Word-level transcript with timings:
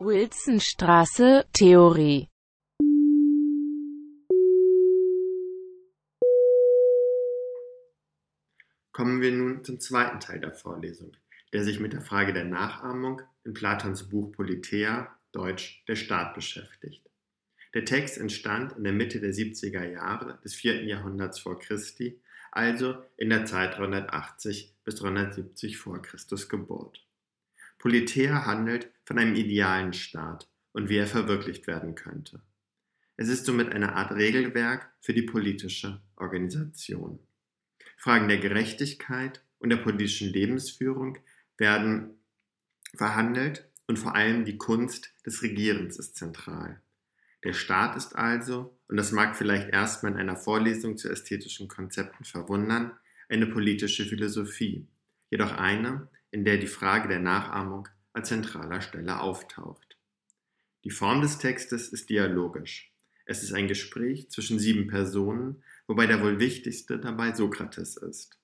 Wilsonstraße, 0.00 1.46
Theorie 1.52 2.28
Kommen 8.90 9.22
wir 9.22 9.30
nun 9.30 9.62
zum 9.62 9.78
zweiten 9.78 10.18
Teil 10.18 10.40
der 10.40 10.52
Vorlesung, 10.52 11.12
der 11.52 11.62
sich 11.62 11.78
mit 11.78 11.92
der 11.92 12.00
Frage 12.00 12.32
der 12.32 12.44
Nachahmung 12.44 13.22
in 13.44 13.54
Platons 13.54 14.08
Buch 14.08 14.32
Politeia, 14.32 15.16
deutsch 15.30 15.84
Der 15.86 15.94
Staat, 15.94 16.34
beschäftigt. 16.34 17.08
Der 17.72 17.84
Text 17.84 18.18
entstand 18.18 18.72
in 18.76 18.82
der 18.82 18.92
Mitte 18.92 19.20
der 19.20 19.32
70er 19.32 19.88
Jahre 19.88 20.40
des 20.42 20.56
4. 20.56 20.82
Jahrhunderts 20.84 21.38
vor 21.38 21.60
Christi, 21.60 22.20
also 22.50 22.96
in 23.16 23.30
der 23.30 23.46
Zeit 23.46 23.78
380 23.78 24.74
bis 24.84 24.96
370 24.96 25.78
vor 25.78 26.02
Christus 26.02 26.48
Geburt. 26.48 27.06
Politeia 27.78 28.44
handelt 28.44 28.90
von 29.04 29.18
einem 29.18 29.34
idealen 29.34 29.92
Staat 29.92 30.48
und 30.72 30.88
wie 30.88 30.96
er 30.96 31.06
verwirklicht 31.06 31.66
werden 31.66 31.94
könnte. 31.94 32.42
Es 33.16 33.28
ist 33.28 33.46
somit 33.46 33.72
eine 33.72 33.94
Art 33.94 34.12
Regelwerk 34.12 34.92
für 35.00 35.14
die 35.14 35.22
politische 35.22 36.00
Organisation. 36.16 37.20
Fragen 37.96 38.28
der 38.28 38.38
Gerechtigkeit 38.38 39.42
und 39.58 39.70
der 39.70 39.76
politischen 39.76 40.32
Lebensführung 40.32 41.18
werden 41.56 42.18
verhandelt 42.96 43.68
und 43.86 43.98
vor 43.98 44.14
allem 44.14 44.44
die 44.44 44.58
Kunst 44.58 45.12
des 45.24 45.42
Regierens 45.42 45.98
ist 45.98 46.16
zentral. 46.16 46.80
Der 47.44 47.52
Staat 47.52 47.96
ist 47.96 48.16
also, 48.16 48.78
und 48.88 48.96
das 48.96 49.12
mag 49.12 49.36
vielleicht 49.36 49.68
erstmal 49.68 50.12
in 50.12 50.18
einer 50.18 50.36
Vorlesung 50.36 50.96
zu 50.96 51.10
ästhetischen 51.10 51.68
Konzepten 51.68 52.24
verwundern, 52.24 52.92
eine 53.28 53.46
politische 53.46 54.04
Philosophie, 54.04 54.88
jedoch 55.30 55.52
eine, 55.52 56.08
in 56.30 56.44
der 56.44 56.56
die 56.56 56.66
Frage 56.66 57.08
der 57.08 57.20
Nachahmung 57.20 57.88
an 58.14 58.24
zentraler 58.24 58.80
Stelle 58.80 59.20
auftaucht. 59.20 59.98
Die 60.84 60.90
Form 60.90 61.20
des 61.20 61.38
Textes 61.38 61.88
ist 61.88 62.08
dialogisch. 62.08 62.92
Es 63.26 63.42
ist 63.42 63.52
ein 63.52 63.68
Gespräch 63.68 64.30
zwischen 64.30 64.58
sieben 64.58 64.86
Personen, 64.86 65.62
wobei 65.86 66.06
der 66.06 66.22
wohl 66.22 66.38
wichtigste 66.38 66.98
dabei 66.98 67.34
Sokrates 67.34 67.96
ist. 67.96 68.38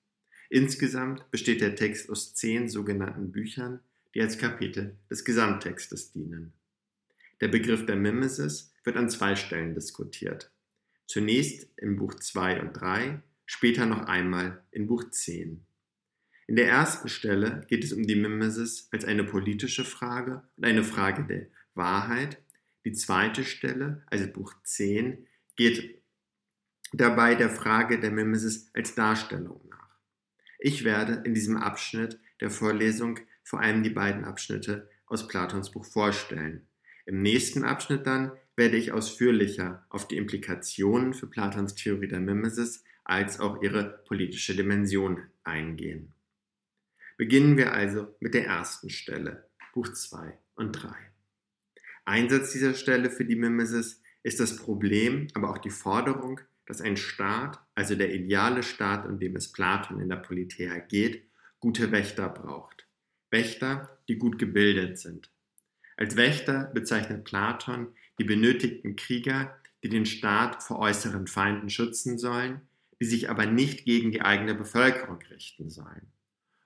Insgesamt 0.49 1.29
besteht 1.31 1.61
der 1.61 1.75
Text 1.75 2.09
aus 2.09 2.33
zehn 2.35 2.67
sogenannten 2.67 3.31
Büchern, 3.31 3.79
die 4.13 4.21
als 4.21 4.37
Kapitel 4.37 4.97
des 5.09 5.23
Gesamttextes 5.23 6.11
dienen. 6.11 6.53
Der 7.39 7.47
Begriff 7.47 7.85
der 7.85 7.95
Mimesis 7.95 8.73
wird 8.83 8.97
an 8.97 9.09
zwei 9.09 9.35
Stellen 9.35 9.73
diskutiert. 9.73 10.51
Zunächst 11.07 11.67
in 11.77 11.95
Buch 11.95 12.15
2 12.15 12.61
und 12.61 12.73
3, 12.73 13.21
später 13.45 13.85
noch 13.85 14.05
einmal 14.05 14.63
in 14.71 14.87
Buch 14.87 15.09
10. 15.09 15.65
In 16.51 16.57
der 16.57 16.67
ersten 16.67 17.07
Stelle 17.07 17.65
geht 17.69 17.85
es 17.85 17.93
um 17.93 18.05
die 18.05 18.17
Mimesis 18.17 18.89
als 18.91 19.05
eine 19.05 19.23
politische 19.23 19.85
Frage 19.85 20.43
und 20.57 20.65
eine 20.65 20.83
Frage 20.83 21.23
der 21.23 21.47
Wahrheit. 21.75 22.43
Die 22.83 22.91
zweite 22.91 23.45
Stelle, 23.45 24.03
also 24.07 24.27
Buch 24.27 24.53
10, 24.65 25.25
geht 25.55 26.03
dabei 26.91 27.35
der 27.35 27.49
Frage 27.49 28.01
der 28.01 28.11
Mimesis 28.11 28.69
als 28.73 28.95
Darstellung 28.95 29.61
nach. 29.69 29.97
Ich 30.59 30.83
werde 30.83 31.23
in 31.23 31.33
diesem 31.33 31.55
Abschnitt 31.55 32.19
der 32.41 32.49
Vorlesung 32.49 33.17
vor 33.43 33.61
allem 33.61 33.81
die 33.81 33.89
beiden 33.89 34.25
Abschnitte 34.25 34.89
aus 35.05 35.29
Platons 35.29 35.71
Buch 35.71 35.85
vorstellen. 35.85 36.67
Im 37.05 37.21
nächsten 37.21 37.63
Abschnitt 37.63 38.05
dann 38.05 38.33
werde 38.57 38.75
ich 38.75 38.91
ausführlicher 38.91 39.85
auf 39.87 40.05
die 40.05 40.17
Implikationen 40.17 41.13
für 41.13 41.27
Platons 41.27 41.75
Theorie 41.75 42.09
der 42.09 42.19
Mimesis 42.19 42.83
als 43.05 43.39
auch 43.39 43.63
ihre 43.63 44.03
politische 44.05 44.53
Dimension 44.53 45.23
eingehen. 45.45 46.13
Beginnen 47.21 47.55
wir 47.55 47.71
also 47.71 48.15
mit 48.19 48.33
der 48.33 48.47
ersten 48.47 48.89
Stelle, 48.89 49.47
Buch 49.75 49.87
2 49.93 50.39
und 50.55 50.71
3. 50.71 50.89
Einsatz 52.03 52.51
dieser 52.51 52.73
Stelle 52.73 53.11
für 53.11 53.25
die 53.25 53.35
Mimesis 53.35 54.01
ist 54.23 54.39
das 54.39 54.55
Problem, 54.55 55.27
aber 55.35 55.51
auch 55.51 55.59
die 55.59 55.69
Forderung 55.69 56.39
dass 56.65 56.81
ein 56.81 56.97
Staat, 56.97 57.59
also 57.75 57.93
der 57.93 58.11
ideale 58.11 58.63
Staat, 58.63 59.05
um 59.05 59.19
dem 59.19 59.35
es 59.35 59.51
Platon 59.51 60.01
in 60.01 60.09
der 60.09 60.15
Politeia 60.15 60.79
geht, 60.79 61.27
gute 61.59 61.91
Wächter 61.91 62.27
braucht. 62.27 62.87
Wächter, 63.29 63.99
die 64.07 64.17
gut 64.17 64.39
gebildet 64.39 64.97
sind. 64.97 65.29
Als 65.97 66.15
Wächter 66.15 66.71
bezeichnet 66.73 67.25
Platon 67.25 67.89
die 68.17 68.23
benötigten 68.23 68.95
Krieger, 68.95 69.55
die 69.83 69.89
den 69.89 70.07
Staat 70.07 70.63
vor 70.63 70.79
äußeren 70.79 71.27
Feinden 71.27 71.69
schützen 71.69 72.17
sollen, 72.17 72.61
die 72.99 73.05
sich 73.05 73.29
aber 73.29 73.45
nicht 73.45 73.85
gegen 73.85 74.11
die 74.11 74.23
eigene 74.23 74.55
Bevölkerung 74.55 75.19
richten 75.29 75.69
sollen. 75.69 76.11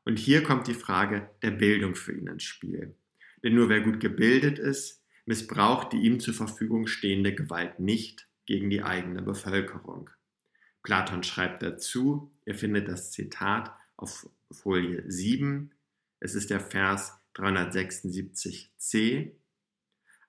Und 0.05 0.17
hier 0.17 0.43
kommt 0.43 0.67
die 0.67 0.73
Frage 0.73 1.29
der 1.41 1.51
Bildung 1.51 1.95
für 1.95 2.13
ihn 2.13 2.27
ins 2.27 2.43
Spiel. 2.43 2.95
Denn 3.43 3.55
nur 3.55 3.69
wer 3.69 3.81
gut 3.81 3.99
gebildet 3.99 4.59
ist, 4.59 5.03
missbraucht 5.25 5.91
die 5.93 5.97
ihm 5.97 6.19
zur 6.19 6.33
Verfügung 6.33 6.87
stehende 6.87 7.33
Gewalt 7.33 7.79
nicht, 7.79 8.27
gegen 8.45 8.69
die 8.69 8.83
eigene 8.83 9.21
Bevölkerung. 9.21 10.09
Platon 10.83 11.23
schreibt 11.23 11.63
dazu, 11.63 12.31
ihr 12.45 12.55
findet 12.55 12.87
das 12.87 13.11
Zitat 13.11 13.75
auf 13.97 14.29
Folie 14.51 15.03
7, 15.07 15.71
es 16.19 16.35
ist 16.35 16.51
der 16.51 16.59
Vers 16.59 17.13
376c, 17.35 19.31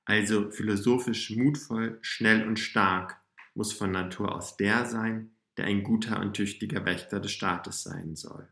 also 0.06 0.50
philosophisch 0.50 1.30
mutvoll, 1.30 1.98
schnell 2.00 2.46
und 2.46 2.58
stark 2.58 3.20
muss 3.54 3.72
von 3.72 3.90
Natur 3.90 4.34
aus 4.34 4.56
der 4.56 4.86
sein, 4.86 5.30
der 5.56 5.66
ein 5.66 5.82
guter 5.82 6.20
und 6.20 6.34
tüchtiger 6.34 6.84
Wächter 6.84 7.20
des 7.20 7.32
Staates 7.32 7.82
sein 7.82 8.16
soll. 8.16 8.48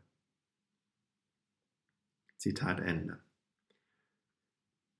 Zitat 2.45 2.79
Ende. 2.79 3.17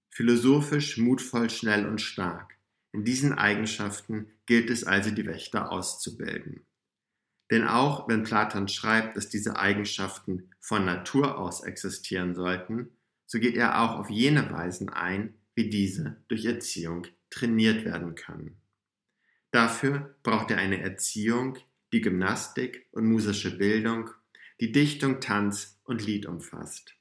Philosophisch, 0.10 0.98
mutvoll, 0.98 1.52
schnell 1.52 1.86
und 1.86 2.02
stark. 2.02 2.58
In 2.92 3.04
diesen 3.04 3.34
Eigenschaften 3.34 4.32
gilt 4.48 4.72
es 4.72 4.84
also, 4.84 5.12
die 5.12 5.28
Wächter 5.28 5.72
auszubilden. 5.72 6.66
Denn 7.52 7.68
auch 7.68 8.08
wenn 8.08 8.24
Platon 8.24 8.68
schreibt, 8.68 9.16
dass 9.16 9.30
diese 9.30 9.58
Eigenschaften 9.60 10.50
von 10.60 10.86
Natur 10.86 11.38
aus 11.38 11.62
existieren 11.62 12.34
sollten, 12.34 12.90
so 13.28 13.38
geht 13.38 13.58
er 13.58 13.80
auch 13.80 14.00
auf 14.00 14.10
jene 14.10 14.50
Weisen 14.50 14.90
ein, 14.90 15.36
wie 15.54 15.70
diese 15.70 16.24
durch 16.28 16.46
Erziehung 16.46 17.06
trainiert 17.30 17.86
werden 17.86 18.16
können. 18.16 18.60
Dafür 19.52 20.16
braucht 20.24 20.50
er 20.50 20.58
eine 20.58 20.82
Erziehung, 20.82 21.60
die 21.94 22.02
Gymnastik 22.02 22.88
und 22.92 23.06
musische 23.06 23.56
Bildung, 23.56 24.10
die 24.60 24.72
Dichtung, 24.72 25.22
Tanz 25.22 25.80
und 25.84 26.04
Lied 26.04 26.26
umfasst. 26.26 26.96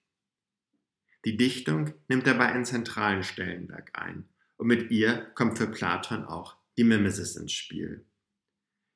Die 1.25 1.37
Dichtung 1.37 1.95
nimmt 2.09 2.27
dabei 2.27 2.47
einen 2.47 2.65
zentralen 2.65 3.23
Stellenwerk 3.23 3.91
ein 3.95 4.29
und 4.57 4.67
mit 4.67 4.91
ihr 4.91 5.31
kommt 5.35 5.59
für 5.59 5.67
Platon 5.67 6.25
auch 6.25 6.57
die 6.77 6.85
Mimesis 6.85 7.37
ins 7.37 7.53
Spiel. 7.53 8.05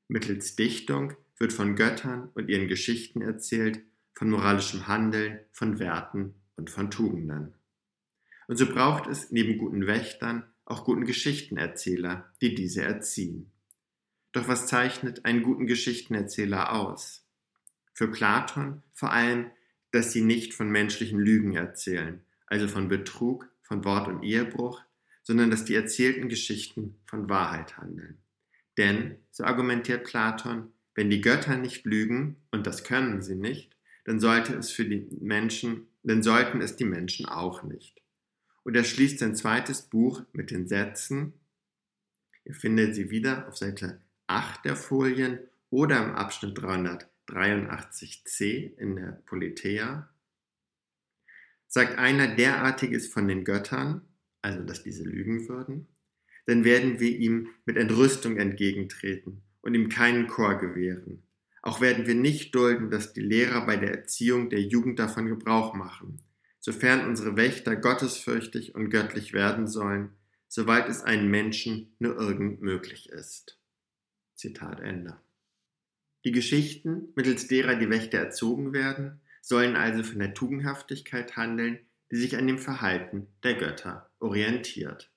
Mittels 0.08 0.56
Dichtung 0.56 1.14
wird 1.38 1.52
von 1.52 1.76
Göttern 1.76 2.30
und 2.34 2.48
ihren 2.48 2.68
Geschichten 2.68 3.22
erzählt, 3.22 3.80
von 4.12 4.30
moralischem 4.30 4.88
Handeln, 4.88 5.40
von 5.52 5.78
Werten 5.78 6.34
und 6.56 6.70
von 6.70 6.90
Tugenden. 6.90 7.54
Und 8.48 8.56
so 8.56 8.66
braucht 8.66 9.06
es 9.08 9.30
neben 9.30 9.58
guten 9.58 9.86
Wächtern 9.86 10.44
auch 10.64 10.84
guten 10.84 11.04
Geschichtenerzähler, 11.04 12.30
die 12.42 12.54
diese 12.54 12.82
erziehen. 12.82 13.52
Doch 14.32 14.48
was 14.48 14.66
zeichnet 14.66 15.24
einen 15.24 15.42
guten 15.42 15.66
Geschichtenerzähler 15.66 16.72
aus? 16.72 17.24
Für 17.94 18.08
Platon 18.08 18.82
vor 18.92 19.12
allem, 19.12 19.50
dass 19.90 20.12
sie 20.12 20.22
nicht 20.22 20.54
von 20.54 20.70
menschlichen 20.70 21.18
Lügen 21.18 21.54
erzählen, 21.54 22.20
also 22.46 22.68
von 22.68 22.88
Betrug, 22.88 23.48
von 23.62 23.84
Wort- 23.84 24.08
und 24.08 24.22
Ehebruch, 24.22 24.82
sondern 25.22 25.50
dass 25.50 25.64
die 25.64 25.74
erzählten 25.74 26.28
Geschichten 26.28 26.96
von 27.06 27.28
Wahrheit 27.28 27.76
handeln. 27.76 28.18
Denn, 28.78 29.16
so 29.30 29.44
argumentiert 29.44 30.04
Platon, 30.04 30.72
wenn 30.94 31.10
die 31.10 31.20
Götter 31.20 31.56
nicht 31.56 31.84
lügen, 31.84 32.36
und 32.50 32.66
das 32.66 32.84
können 32.84 33.22
sie 33.22 33.34
nicht, 33.34 33.76
dann 34.04 34.20
sollte 34.20 34.54
es 34.54 34.70
für 34.70 34.84
die 34.84 35.06
Menschen, 35.20 35.86
dann 36.02 36.22
sollten 36.22 36.60
es 36.60 36.76
die 36.76 36.84
Menschen 36.84 37.26
auch 37.26 37.62
nicht. 37.62 38.00
Und 38.64 38.74
er 38.74 38.84
schließt 38.84 39.18
sein 39.18 39.34
zweites 39.34 39.82
Buch 39.82 40.22
mit 40.32 40.50
den 40.50 40.66
Sätzen, 40.66 41.34
ihr 42.44 42.54
findet 42.54 42.94
sie 42.94 43.10
wieder 43.10 43.48
auf 43.48 43.56
Seite 43.56 44.00
8 44.28 44.64
der 44.64 44.76
Folien 44.76 45.40
oder 45.70 46.02
im 46.02 46.14
Abschnitt 46.14 46.54
383c 47.28 48.76
in 48.78 48.96
der 48.96 49.22
Politeia. 49.26 50.08
Sagt 51.66 51.98
einer 51.98 52.34
derartiges 52.34 53.08
von 53.08 53.28
den 53.28 53.44
Göttern, 53.44 54.02
also 54.42 54.62
dass 54.64 54.82
diese 54.82 55.04
lügen 55.04 55.48
würden, 55.48 55.88
dann 56.46 56.64
werden 56.64 56.98
wir 56.98 57.10
ihm 57.10 57.48
mit 57.66 57.76
Entrüstung 57.76 58.38
entgegentreten 58.38 59.42
und 59.60 59.74
ihm 59.74 59.90
keinen 59.90 60.28
Chor 60.28 60.58
gewähren. 60.58 61.22
Auch 61.60 61.80
werden 61.82 62.06
wir 62.06 62.14
nicht 62.14 62.54
dulden, 62.54 62.90
dass 62.90 63.12
die 63.12 63.20
Lehrer 63.20 63.66
bei 63.66 63.76
der 63.76 63.90
Erziehung 63.90 64.48
der 64.48 64.62
Jugend 64.62 64.98
davon 64.98 65.26
Gebrauch 65.26 65.74
machen, 65.74 66.22
sofern 66.60 67.06
unsere 67.06 67.36
Wächter 67.36 67.76
gottesfürchtig 67.76 68.74
und 68.74 68.88
göttlich 68.88 69.34
werden 69.34 69.66
sollen, 69.66 70.10
soweit 70.46 70.88
es 70.88 71.02
einem 71.02 71.30
Menschen 71.30 71.94
nur 71.98 72.16
irgend 72.16 72.62
möglich 72.62 73.10
ist. 73.10 73.60
Zitat 74.34 74.80
Ende. 74.80 75.20
Die 76.24 76.32
Geschichten, 76.32 77.12
mittels 77.14 77.46
derer 77.46 77.76
die 77.76 77.90
Wächter 77.90 78.18
erzogen 78.18 78.72
werden, 78.72 79.20
sollen 79.40 79.76
also 79.76 80.02
von 80.02 80.18
der 80.18 80.34
Tugendhaftigkeit 80.34 81.36
handeln, 81.36 81.78
die 82.10 82.16
sich 82.16 82.36
an 82.36 82.46
dem 82.46 82.58
Verhalten 82.58 83.28
der 83.42 83.54
Götter 83.54 84.10
orientiert. 84.18 85.10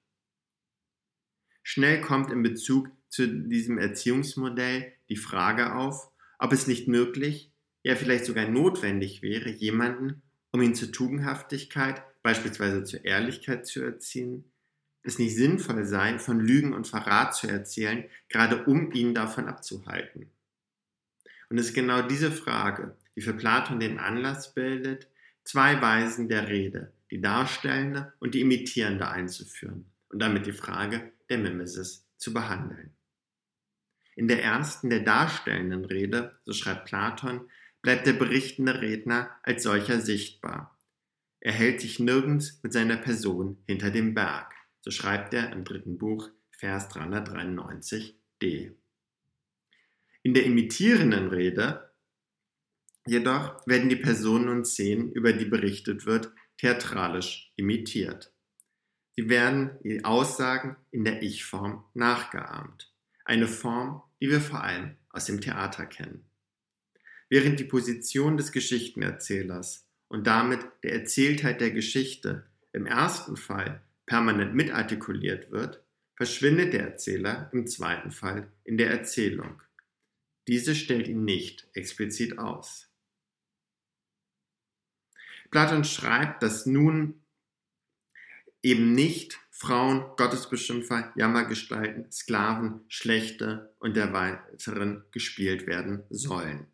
Schnell 1.63 2.01
kommt 2.01 2.31
in 2.31 2.43
Bezug 2.43 2.89
zu 3.09 3.27
diesem 3.27 3.77
Erziehungsmodell 3.77 4.93
die 5.09 5.17
Frage 5.17 5.75
auf, 5.75 6.11
ob 6.39 6.53
es 6.53 6.67
nicht 6.67 6.87
möglich, 6.87 7.51
ja 7.83 7.95
vielleicht 7.95 8.25
sogar 8.25 8.47
notwendig 8.47 9.21
wäre, 9.21 9.49
jemanden, 9.49 10.21
um 10.51 10.61
ihn 10.61 10.75
zur 10.75 10.91
Tugendhaftigkeit, 10.91 12.03
beispielsweise 12.23 12.83
zur 12.83 13.05
Ehrlichkeit 13.05 13.65
zu 13.65 13.81
erziehen, 13.81 14.45
es 15.03 15.17
nicht 15.17 15.35
sinnvoll 15.35 15.85
sei, 15.85 16.19
von 16.19 16.39
Lügen 16.39 16.73
und 16.73 16.87
Verrat 16.87 17.35
zu 17.35 17.47
erzählen, 17.47 18.05
gerade 18.29 18.65
um 18.65 18.91
ihn 18.91 19.15
davon 19.15 19.47
abzuhalten. 19.47 20.29
Und 21.51 21.57
es 21.57 21.67
ist 21.67 21.73
genau 21.73 22.01
diese 22.01 22.31
Frage, 22.31 22.95
die 23.13 23.21
für 23.21 23.33
Platon 23.33 23.81
den 23.81 23.99
Anlass 23.99 24.53
bildet, 24.53 25.09
zwei 25.43 25.81
Weisen 25.81 26.29
der 26.29 26.47
Rede, 26.47 26.93
die 27.11 27.19
darstellende 27.19 28.13
und 28.19 28.35
die 28.35 28.39
imitierende 28.39 29.09
einzuführen 29.09 29.91
und 30.07 30.21
damit 30.21 30.45
die 30.45 30.53
Frage 30.53 31.11
der 31.29 31.39
Mimesis 31.39 32.07
zu 32.15 32.33
behandeln. 32.33 32.95
In 34.15 34.29
der 34.29 34.41
ersten, 34.41 34.89
der 34.89 35.01
darstellenden 35.01 35.83
Rede, 35.83 36.39
so 36.45 36.53
schreibt 36.53 36.85
Platon, 36.85 37.49
bleibt 37.81 38.07
der 38.07 38.13
berichtende 38.13 38.79
Redner 38.79 39.31
als 39.43 39.63
solcher 39.63 39.99
sichtbar. 39.99 40.79
Er 41.41 41.51
hält 41.51 41.81
sich 41.81 41.99
nirgends 41.99 42.61
mit 42.63 42.71
seiner 42.71 42.95
Person 42.95 43.57
hinter 43.67 43.91
dem 43.91 44.13
Berg. 44.13 44.53
So 44.79 44.91
schreibt 44.91 45.33
er 45.33 45.51
im 45.51 45.65
dritten 45.65 45.97
Buch, 45.97 46.29
Vers 46.51 46.89
393d. 46.91 48.71
In 50.23 50.33
der 50.33 50.45
imitierenden 50.45 51.29
Rede 51.29 51.91
jedoch 53.07 53.65
werden 53.65 53.89
die 53.89 53.95
Personen 53.95 54.49
und 54.49 54.65
Szenen, 54.65 55.11
über 55.11 55.33
die 55.33 55.45
berichtet 55.45 56.05
wird, 56.05 56.31
theatralisch 56.57 57.51
imitiert. 57.55 58.31
Sie 59.15 59.29
werden 59.29 59.79
die 59.83 60.05
Aussagen 60.05 60.77
in 60.91 61.03
der 61.03 61.23
Ich-Form 61.23 61.83
nachgeahmt. 61.93 62.93
Eine 63.25 63.47
Form, 63.47 64.03
die 64.21 64.29
wir 64.29 64.41
vor 64.41 64.63
allem 64.63 64.95
aus 65.09 65.25
dem 65.25 65.41
Theater 65.41 65.85
kennen. 65.85 66.25
Während 67.29 67.59
die 67.59 67.65
Position 67.65 68.37
des 68.37 68.51
Geschichtenerzählers 68.51 69.87
und 70.07 70.27
damit 70.27 70.59
der 70.83 70.93
Erzähltheit 70.93 71.61
der 71.61 71.71
Geschichte 71.71 72.45
im 72.73 72.85
ersten 72.85 73.37
Fall 73.37 73.81
permanent 74.05 74.53
mitartikuliert 74.53 75.51
wird, 75.51 75.83
verschwindet 76.15 76.73
der 76.73 76.83
Erzähler 76.83 77.49
im 77.53 77.67
zweiten 77.67 78.11
Fall 78.11 78.51
in 78.63 78.77
der 78.77 78.91
Erzählung. 78.91 79.61
Diese 80.51 80.75
stellt 80.75 81.07
ihn 81.07 81.23
nicht 81.23 81.65
explizit 81.71 82.37
aus. 82.37 82.89
Platon 85.49 85.85
schreibt, 85.85 86.43
dass 86.43 86.65
nun 86.65 87.21
eben 88.61 88.93
nicht 88.93 89.39
Frauen, 89.49 90.03
Gottesbeschimpfer, 90.17 91.13
Jammergestalten, 91.15 92.11
Sklaven, 92.11 92.81
Schlechte 92.89 93.73
und 93.79 93.95
der 93.95 94.11
weiteren 94.11 95.05
gespielt 95.11 95.67
werden 95.67 96.03
sollen. 96.09 96.67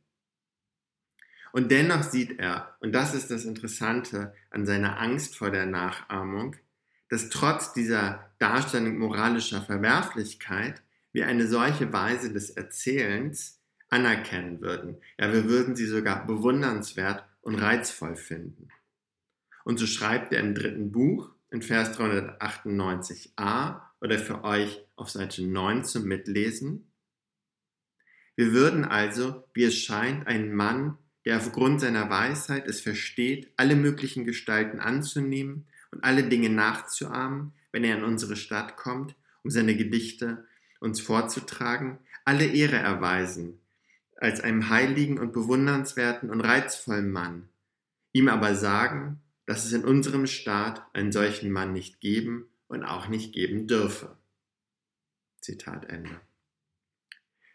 Und 1.51 1.69
dennoch 1.69 2.01
sieht 2.01 2.39
er, 2.39 2.75
und 2.79 2.93
das 2.93 3.13
ist 3.13 3.29
das 3.29 3.45
Interessante 3.45 4.33
an 4.49 4.65
seiner 4.65 4.99
Angst 4.99 5.37
vor 5.37 5.51
der 5.51 5.67
Nachahmung, 5.67 6.55
dass 7.09 7.29
trotz 7.29 7.73
dieser 7.73 8.31
Darstellung 8.39 8.97
moralischer 8.97 9.61
Verwerflichkeit 9.61 10.81
wir 11.11 11.27
eine 11.27 11.45
solche 11.45 11.93
Weise 11.93 12.33
des 12.33 12.49
Erzählens 12.49 13.56
anerkennen 13.89 14.61
würden. 14.61 14.97
Ja, 15.19 15.31
wir 15.31 15.45
würden 15.45 15.75
sie 15.75 15.85
sogar 15.85 16.25
bewundernswert 16.25 17.23
und 17.41 17.55
reizvoll 17.55 18.15
finden. 18.15 18.69
Und 19.63 19.77
so 19.79 19.85
schreibt 19.85 20.33
er 20.33 20.39
im 20.39 20.55
dritten 20.55 20.91
Buch, 20.91 21.31
in 21.51 21.61
Vers 21.61 21.97
398a 21.97 23.81
oder 24.01 24.19
für 24.19 24.43
euch 24.43 24.85
auf 24.95 25.09
Seite 25.09 25.45
9 25.45 25.85
zum 25.85 26.05
Mitlesen. 26.05 26.91
Wir 28.35 28.51
würden 28.51 28.85
also, 28.85 29.43
wie 29.53 29.63
es 29.63 29.77
scheint, 29.77 30.27
einen 30.27 30.53
Mann, 30.53 30.97
der 31.25 31.37
aufgrund 31.37 31.81
seiner 31.81 32.09
Weisheit 32.09 32.67
es 32.67 32.81
versteht, 32.81 33.51
alle 33.57 33.75
möglichen 33.75 34.25
Gestalten 34.25 34.79
anzunehmen 34.79 35.67
und 35.91 36.03
alle 36.03 36.23
Dinge 36.23 36.49
nachzuahmen, 36.49 37.53
wenn 37.71 37.83
er 37.83 37.97
in 37.97 38.03
unsere 38.03 38.35
Stadt 38.35 38.77
kommt, 38.77 39.15
um 39.43 39.49
seine 39.49 39.75
Gedichte 39.75 40.45
uns 40.79 41.01
vorzutragen, 41.01 41.99
alle 42.25 42.45
Ehre 42.45 42.75
erweisen, 42.75 43.59
als 44.17 44.41
einem 44.41 44.69
heiligen 44.69 45.19
und 45.19 45.31
bewundernswerten 45.31 46.29
und 46.29 46.41
reizvollen 46.41 47.11
Mann, 47.11 47.49
ihm 48.11 48.27
aber 48.27 48.55
sagen, 48.55 49.21
dass 49.45 49.65
es 49.65 49.73
in 49.73 49.85
unserem 49.85 50.27
Staat 50.27 50.83
einen 50.93 51.11
solchen 51.11 51.51
Mann 51.51 51.71
nicht 51.71 52.01
geben 52.01 52.49
und 52.67 52.83
auch 52.83 53.07
nicht 53.07 53.33
geben 53.33 53.67
dürfe. 53.67 54.17
Zitat 55.39 55.85
Ende. 55.85 56.19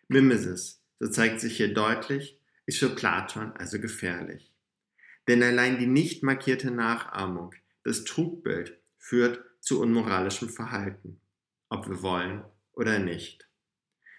Mimesis, 0.09 0.82
so 0.99 1.09
zeigt 1.09 1.41
sich 1.41 1.56
hier 1.56 1.75
deutlich, 1.75 2.38
ist 2.65 2.79
für 2.79 2.91
Platon 2.91 3.53
also 3.53 3.79
gefährlich. 3.79 4.53
Denn 5.29 5.43
allein 5.43 5.79
die 5.79 5.87
nicht 5.87 6.23
markierte 6.23 6.70
Nachahmung, 6.70 7.55
das 7.85 8.05
Trugbild, 8.05 8.79
führt 8.99 9.44
zu 9.61 9.81
unmoralischem 9.81 10.49
Verhalten, 10.49 11.20
ob 11.69 11.88
wir 11.88 12.03
wollen 12.03 12.44
oder 12.73 12.99
nicht. 12.99 13.49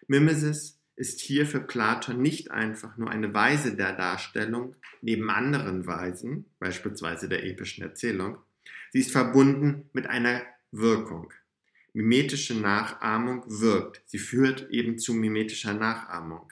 Mimesis 0.08 0.80
ist 0.96 1.22
hier 1.22 1.46
für 1.46 1.60
Platon 1.60 2.22
nicht 2.22 2.52
einfach 2.52 2.98
nur 2.98 3.10
eine 3.10 3.34
Weise 3.34 3.76
der 3.76 3.94
Darstellung 3.94 4.76
neben 5.02 5.30
anderen 5.30 5.88
Weisen, 5.88 6.46
beispielsweise 6.60 7.28
der 7.28 7.44
epischen 7.44 7.84
Erzählung, 7.84 8.38
sie 8.92 9.00
ist 9.00 9.12
verbunden 9.12 9.90
mit 9.94 10.08
einer 10.08 10.42
Wirkung. 10.72 11.34
Mimetische 11.94 12.56
Nachahmung 12.56 13.44
wirkt, 13.48 14.02
sie 14.06 14.18
führt 14.18 14.70
eben 14.70 14.98
zu 14.98 15.14
mimetischer 15.14 15.74
Nachahmung. 15.74 16.52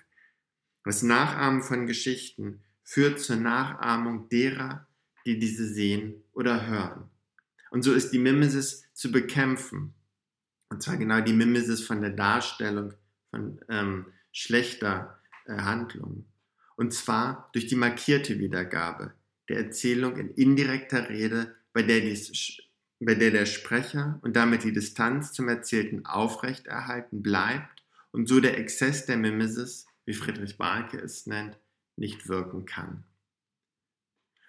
Das 0.83 1.03
Nachahmen 1.03 1.61
von 1.61 1.87
Geschichten 1.87 2.61
führt 2.83 3.19
zur 3.19 3.37
Nachahmung 3.37 4.29
derer, 4.29 4.87
die 5.25 5.39
diese 5.39 5.67
sehen 5.67 6.23
oder 6.33 6.67
hören. 6.67 7.09
Und 7.69 7.83
so 7.83 7.93
ist 7.93 8.11
die 8.11 8.19
Mimesis 8.19 8.85
zu 8.93 9.11
bekämpfen. 9.11 9.93
Und 10.69 10.81
zwar 10.81 10.97
genau 10.97 11.21
die 11.21 11.33
Mimesis 11.33 11.83
von 11.83 12.01
der 12.01 12.11
Darstellung 12.11 12.93
von 13.29 13.61
ähm, 13.69 14.05
schlechter 14.31 15.19
äh, 15.45 15.53
Handlung. 15.53 16.25
Und 16.75 16.93
zwar 16.93 17.49
durch 17.53 17.67
die 17.67 17.75
markierte 17.75 18.39
Wiedergabe 18.39 19.13
der 19.49 19.57
Erzählung 19.57 20.17
in 20.17 20.29
indirekter 20.31 21.09
Rede, 21.09 21.55
bei 21.73 21.83
der, 21.83 22.01
dies, 22.01 22.57
bei 22.99 23.15
der 23.15 23.31
der 23.31 23.45
Sprecher 23.45 24.19
und 24.23 24.35
damit 24.35 24.63
die 24.63 24.73
Distanz 24.73 25.33
zum 25.33 25.47
Erzählten 25.47 26.05
aufrechterhalten 26.05 27.21
bleibt 27.21 27.83
und 28.11 28.27
so 28.27 28.39
der 28.39 28.57
Exzess 28.57 29.05
der 29.05 29.17
Mimesis, 29.17 29.85
wie 30.05 30.13
Friedrich 30.13 30.57
Barke 30.57 30.97
es 30.97 31.27
nennt, 31.27 31.57
nicht 31.95 32.27
wirken 32.27 32.65
kann. 32.65 33.03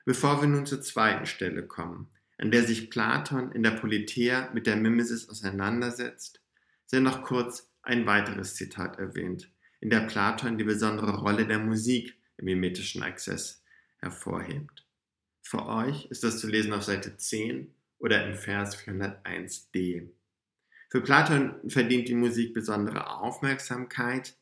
Bevor 0.05 0.41
wir 0.41 0.49
nun 0.49 0.67
zur 0.67 0.83
zweiten 0.83 1.27
Stelle 1.27 1.67
kommen, 1.67 2.11
an 2.39 2.51
der 2.51 2.65
sich 2.65 2.91
Platon 2.91 3.53
in 3.53 3.63
der 3.63 3.71
Politeia 3.71 4.51
mit 4.53 4.67
der 4.67 4.77
Mimesis 4.77 5.29
auseinandersetzt, 5.29 6.43
sei 6.87 6.99
noch 6.99 7.23
kurz 7.23 7.71
ein 7.83 8.07
weiteres 8.07 8.55
Zitat 8.55 8.99
erwähnt, 8.99 9.51
in 9.83 9.91
der 9.91 10.07
Platon 10.07 10.57
die 10.57 10.65
besondere 10.65 11.19
Rolle 11.19 11.45
der 11.45 11.59
Musik 11.59 12.17
im 12.37 12.45
mimetischen 12.47 13.03
Access 13.03 13.65
hervorhebt. 13.99 14.87
Für 15.43 15.67
euch 15.67 16.07
ist 16.07 16.23
das 16.23 16.39
zu 16.39 16.47
lesen 16.47 16.73
auf 16.73 16.85
Seite 16.85 17.17
10 17.17 17.75
oder 17.99 18.25
im 18.27 18.37
Vers 18.37 18.79
401d. 18.79 20.09
Für 20.89 21.01
Platon 21.01 21.69
verdient 21.69 22.09
die 22.09 22.15
Musik 22.15 22.55
besondere 22.55 23.11
Aufmerksamkeit, 23.11 24.37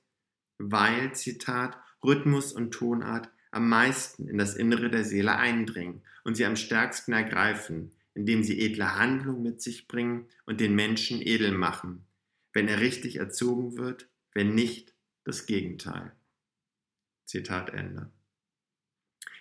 weil, 0.59 1.15
Zitat, 1.15 1.79
Rhythmus 2.05 2.53
und 2.53 2.73
Tonart 2.73 3.31
am 3.51 3.67
meisten 3.69 4.29
in 4.29 4.37
das 4.37 4.57
Innere 4.57 4.91
der 4.91 5.05
Seele 5.05 5.37
eindringen 5.37 6.03
und 6.23 6.35
sie 6.35 6.45
am 6.45 6.57
stärksten 6.57 7.15
ergreifen, 7.15 7.93
indem 8.13 8.45
sie 8.45 8.61
edle 8.61 8.97
Handlung 8.97 9.43
mit 9.43 9.63
sich 9.63 9.89
bringen 9.89 10.27
und 10.45 10.61
den 10.61 10.75
Menschen 10.75 11.23
edel 11.23 11.53
machen, 11.53 12.05
wenn 12.53 12.69
er 12.69 12.81
richtig 12.81 13.17
erzogen 13.17 13.79
wird, 13.79 14.11
wenn 14.35 14.55
nicht, 14.55 14.95
das 15.25 15.47
Gegenteil. 15.47 16.13
Zitat 17.25 17.71
Ende. 17.71 18.11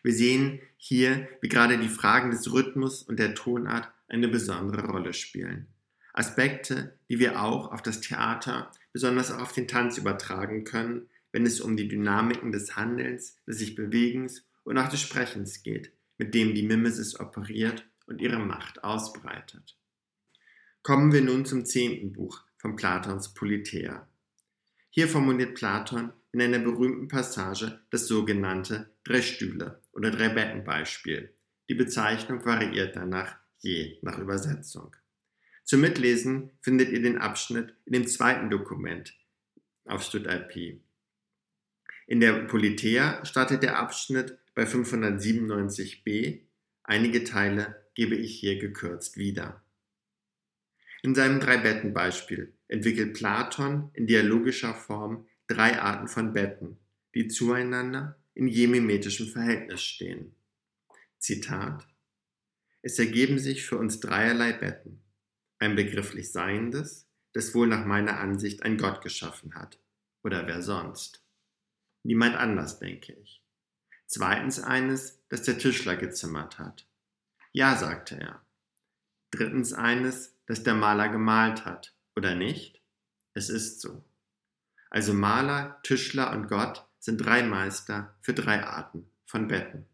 Wir 0.03 0.13
sehen 0.13 0.61
hier, 0.77 1.27
wie 1.41 1.49
gerade 1.49 1.77
die 1.77 1.89
Fragen 1.89 2.31
des 2.31 2.51
Rhythmus 2.51 3.03
und 3.03 3.19
der 3.19 3.35
Tonart 3.35 3.91
eine 4.07 4.27
besondere 4.27 4.87
Rolle 4.87 5.13
spielen. 5.13 5.67
Aspekte, 6.13 6.97
die 7.09 7.19
wir 7.19 7.41
auch 7.41 7.71
auf 7.71 7.81
das 7.81 8.01
Theater, 8.01 8.71
besonders 8.93 9.31
auch 9.31 9.41
auf 9.41 9.53
den 9.53 9.67
Tanz 9.67 9.97
übertragen 9.97 10.63
können, 10.63 11.09
wenn 11.31 11.45
es 11.45 11.61
um 11.61 11.77
die 11.77 11.87
Dynamiken 11.87 12.51
des 12.51 12.75
Handelns, 12.75 13.37
des 13.45 13.59
sich 13.59 13.75
Bewegens 13.75 14.43
und 14.63 14.77
auch 14.77 14.89
des 14.89 15.01
Sprechens 15.01 15.63
geht, 15.63 15.91
mit 16.17 16.33
dem 16.33 16.55
die 16.55 16.63
Mimesis 16.63 17.19
operiert 17.19 17.85
und 18.07 18.21
ihre 18.21 18.39
Macht 18.39 18.83
ausbreitet. 18.83 19.77
Kommen 20.81 21.11
wir 21.11 21.21
nun 21.21 21.45
zum 21.45 21.65
zehnten 21.65 22.13
Buch 22.13 22.43
von 22.57 22.75
Platons 22.75 23.33
Politeia. 23.33 24.07
Hier 24.89 25.07
formuliert 25.07 25.55
Platon 25.55 26.11
in 26.31 26.41
einer 26.41 26.59
berühmten 26.59 27.07
Passage 27.07 27.79
das 27.89 28.07
sogenannte 28.07 28.91
Drei 29.03 29.21
Stühle 29.21 29.81
oder 29.91 30.11
Drei 30.11 30.29
Betten 30.29 30.63
Beispiel. 30.63 31.33
Die 31.69 31.75
Bezeichnung 31.75 32.43
variiert 32.45 32.95
danach, 32.95 33.35
je 33.59 33.99
nach 34.01 34.17
Übersetzung. 34.17 34.95
Zum 35.63 35.81
Mitlesen 35.81 36.51
findet 36.61 36.89
ihr 36.89 37.01
den 37.01 37.19
Abschnitt 37.19 37.75
in 37.85 37.93
dem 37.93 38.07
zweiten 38.07 38.49
Dokument 38.49 39.13
auf 39.85 40.03
StudIP. 40.03 40.81
In 42.07 42.19
der 42.19 42.33
Politeia 42.45 43.23
startet 43.23 43.61
der 43.61 43.77
Abschnitt 43.77 44.39
bei 44.55 44.63
597b. 44.63 46.41
Einige 46.83 47.23
Teile 47.23 47.85
gebe 47.93 48.15
ich 48.15 48.39
hier 48.39 48.57
gekürzt 48.57 49.17
wieder. 49.17 49.63
In 51.03 51.13
seinem 51.13 51.39
Drei-Betten-Beispiel 51.39 52.53
entwickelt 52.69 53.13
Platon 53.13 53.89
in 53.93 54.07
dialogischer 54.07 54.73
Form 54.73 55.27
drei 55.47 55.81
Arten 55.81 56.07
von 56.07 56.31
Betten, 56.31 56.77
die 57.13 57.27
zueinander 57.27 58.17
in 58.33 58.47
jemimetischem 58.47 59.27
Verhältnis 59.27 59.81
stehen. 59.81 60.35
Zitat 61.17 61.85
Es 62.81 62.97
ergeben 62.97 63.39
sich 63.39 63.65
für 63.65 63.77
uns 63.77 63.99
dreierlei 63.99 64.53
Betten. 64.53 65.01
Ein 65.57 65.75
begrifflich 65.75 66.31
Seiendes, 66.31 67.09
das 67.33 67.53
wohl 67.53 67.67
nach 67.67 67.85
meiner 67.85 68.19
Ansicht 68.19 68.63
ein 68.63 68.77
Gott 68.77 69.01
geschaffen 69.01 69.55
hat. 69.55 69.79
Oder 70.23 70.47
wer 70.47 70.61
sonst? 70.61 71.25
Niemand 72.03 72.35
anders, 72.37 72.79
denke 72.79 73.13
ich. 73.13 73.43
Zweitens 74.05 74.59
eines, 74.59 75.21
das 75.27 75.43
der 75.43 75.57
Tischler 75.57 75.97
gezimmert 75.97 76.59
hat. 76.59 76.87
Ja, 77.51 77.75
sagte 77.75 78.19
er. 78.19 78.41
Drittens 79.31 79.73
eines, 79.73 80.35
das 80.45 80.63
der 80.63 80.75
Maler 80.75 81.09
gemalt 81.09 81.65
hat. 81.65 81.93
Oder 82.15 82.35
nicht? 82.35 82.81
Es 83.33 83.49
ist 83.49 83.81
so. 83.81 84.03
Also 84.89 85.13
Maler, 85.13 85.79
Tischler 85.83 86.31
und 86.31 86.47
Gott 86.47 86.85
sind 86.99 87.17
drei 87.17 87.43
Meister 87.43 88.15
für 88.21 88.33
drei 88.33 88.63
Arten 88.63 89.09
von 89.25 89.47
Betten. 89.47 89.85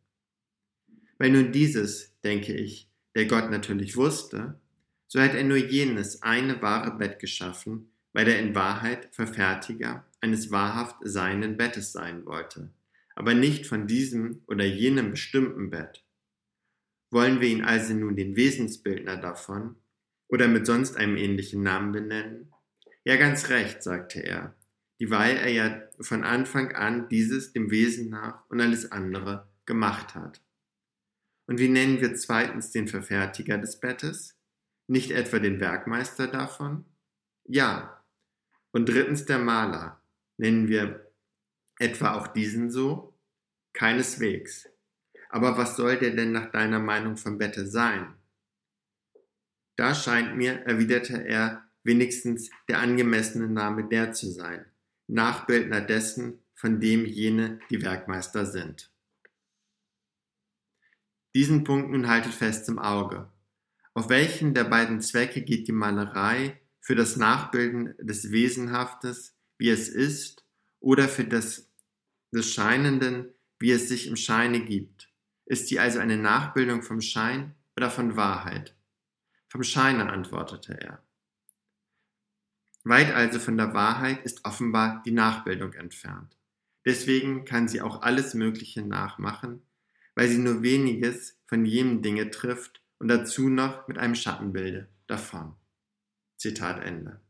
Weil 1.17 1.31
nun 1.31 1.51
dieses, 1.51 2.19
denke 2.21 2.53
ich, 2.53 2.89
der 3.15 3.25
Gott 3.25 3.49
natürlich 3.51 3.95
wusste, 3.95 4.59
so 5.07 5.21
hat 5.21 5.33
er 5.33 5.43
nur 5.43 5.57
jenes 5.57 6.21
eine 6.21 6.61
wahre 6.61 6.97
Bett 6.97 7.19
geschaffen, 7.19 7.91
weil 8.13 8.27
er 8.27 8.39
in 8.39 8.55
Wahrheit 8.55 9.09
Verfertiger 9.13 10.05
eines 10.21 10.51
wahrhaft 10.51 10.97
seinen 11.03 11.57
Bettes 11.57 11.91
sein 11.91 12.25
wollte, 12.25 12.71
aber 13.15 13.33
nicht 13.33 13.67
von 13.67 13.87
diesem 13.87 14.41
oder 14.47 14.65
jenem 14.65 15.11
bestimmten 15.11 15.69
Bett. 15.69 16.03
Wollen 17.11 17.39
wir 17.39 17.47
ihn 17.47 17.63
also 17.63 17.93
nun 17.93 18.15
den 18.15 18.35
Wesensbildner 18.35 19.17
davon 19.17 19.75
oder 20.27 20.47
mit 20.47 20.65
sonst 20.65 20.97
einem 20.97 21.17
ähnlichen 21.17 21.63
Namen 21.63 21.91
benennen? 21.91 22.51
Ja, 23.03 23.17
ganz 23.17 23.49
recht, 23.49 23.83
sagte 23.83 24.19
er, 24.19 24.55
dieweil 24.99 25.37
er 25.37 25.49
ja 25.49 25.81
von 25.99 26.23
Anfang 26.23 26.73
an 26.73 27.07
dieses 27.09 27.53
dem 27.53 27.69
Wesen 27.69 28.09
nach 28.09 28.43
und 28.49 28.61
alles 28.61 28.91
andere 28.91 29.47
gemacht 29.65 30.15
hat. 30.15 30.41
Und 31.47 31.59
wie 31.59 31.69
nennen 31.69 32.01
wir 32.01 32.15
zweitens 32.15 32.71
den 32.71 32.87
Verfertiger 32.87 33.57
des 33.57 33.79
Bettes? 33.79 34.35
Nicht 34.87 35.11
etwa 35.11 35.39
den 35.39 35.59
Werkmeister 35.59 36.27
davon? 36.27 36.85
Ja. 37.43 38.03
Und 38.71 38.89
drittens 38.89 39.25
der 39.25 39.39
Maler. 39.39 40.01
Nennen 40.37 40.67
wir 40.67 41.11
etwa 41.77 42.13
auch 42.13 42.27
diesen 42.27 42.71
so? 42.71 43.17
Keineswegs. 43.73 44.67
Aber 45.29 45.57
was 45.57 45.75
soll 45.75 45.97
der 45.97 46.11
denn 46.11 46.31
nach 46.31 46.51
deiner 46.51 46.79
Meinung 46.79 47.17
vom 47.17 47.37
Bette 47.37 47.67
sein? 47.67 48.15
Da 49.75 49.93
scheint 49.93 50.37
mir, 50.37 50.61
erwiderte 50.61 51.25
er, 51.25 51.63
wenigstens 51.83 52.49
der 52.67 52.79
angemessene 52.79 53.47
Name 53.47 53.87
der 53.87 54.13
zu 54.13 54.29
sein, 54.31 54.65
Nachbildner 55.07 55.81
dessen, 55.81 56.39
von 56.53 56.79
dem 56.79 57.05
jene 57.05 57.59
die 57.69 57.81
Werkmeister 57.81 58.45
sind. 58.45 58.91
Diesen 61.35 61.65
Punkt 61.65 61.91
nun 61.91 62.07
haltet 62.07 62.33
fest 62.33 62.69
im 62.69 62.79
Auge. 62.79 63.29
Auf 63.93 64.09
welchen 64.09 64.53
der 64.53 64.63
beiden 64.63 65.01
Zwecke 65.01 65.41
geht 65.41 65.67
die 65.67 65.73
Malerei 65.73 66.61
für 66.79 66.95
das 66.95 67.17
Nachbilden 67.17 67.93
des 67.99 68.31
Wesenhaftes, 68.31 69.35
wie 69.57 69.69
es 69.69 69.89
ist, 69.89 70.45
oder 70.79 71.07
für 71.09 71.25
das 71.25 71.69
des 72.31 72.51
Scheinenden, 72.53 73.33
wie 73.59 73.71
es 73.71 73.87
sich 73.87 74.07
im 74.07 74.15
Scheine 74.15 74.63
gibt? 74.63 75.09
Ist 75.45 75.67
sie 75.67 75.79
also 75.79 75.99
eine 75.99 76.17
Nachbildung 76.17 76.81
vom 76.83 77.01
Schein 77.01 77.55
oder 77.75 77.89
von 77.89 78.15
Wahrheit? 78.15 78.74
Vom 79.55 79.63
Scheine, 79.63 80.11
antwortete 80.11 80.77
er. 80.81 81.01
Weit 82.83 83.13
also 83.13 83.39
von 83.39 83.55
der 83.55 83.73
Wahrheit 83.73 84.25
ist 84.25 84.43
offenbar 84.43 85.01
die 85.05 85.13
Nachbildung 85.13 85.71
entfernt. 85.71 86.35
Deswegen 86.83 87.45
kann 87.45 87.69
sie 87.69 87.81
auch 87.81 88.01
alles 88.01 88.33
Mögliche 88.33 88.81
nachmachen, 88.81 89.61
weil 90.13 90.27
sie 90.27 90.39
nur 90.39 90.61
weniges 90.61 91.39
von 91.47 91.63
jenem 91.63 92.01
Dinge 92.01 92.31
trifft 92.31 92.81
und 92.99 93.07
dazu 93.07 93.47
noch 93.47 93.87
mit 93.87 93.97
einem 93.97 94.15
Schattenbilde 94.15 94.89
davon. 95.07 95.55
Zitat 96.35 96.83
Ende. 96.83 97.21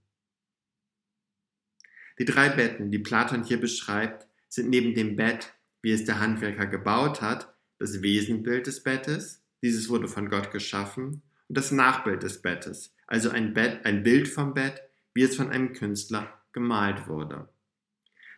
Die 2.17 2.25
drei 2.25 2.49
Betten, 2.49 2.89
die 2.89 2.97
Platon 2.97 3.43
hier 3.43 3.61
beschreibt, 3.61 4.25
sind 4.49 4.71
neben 4.71 4.95
dem 4.95 5.15
Bett, 5.15 5.53
wie 5.83 5.91
es 5.91 6.05
der 6.05 6.19
Handwerker 6.19 6.65
gebaut 6.65 7.21
hat, 7.21 7.55
das 7.77 8.01
Wesenbild 8.01 8.65
des 8.65 8.81
Bettes, 8.81 9.43
dieses 9.61 9.89
wurde 9.89 10.07
von 10.07 10.31
Gott 10.31 10.49
geschaffen, 10.49 11.21
und 11.47 11.57
das 11.57 11.71
Nachbild 11.71 12.23
des 12.23 12.41
Bettes, 12.41 12.93
also 13.07 13.29
ein, 13.29 13.53
Bett, 13.53 13.85
ein 13.85 14.03
Bild 14.03 14.27
vom 14.27 14.53
Bett, 14.53 14.81
wie 15.13 15.23
es 15.23 15.35
von 15.35 15.49
einem 15.49 15.73
Künstler 15.73 16.41
gemalt 16.51 17.07
wurde. 17.07 17.49